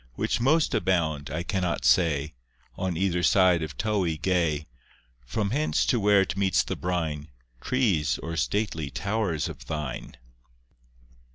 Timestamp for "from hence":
5.27-5.85